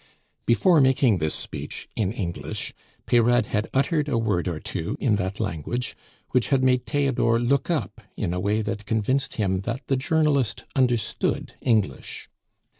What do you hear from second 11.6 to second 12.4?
English.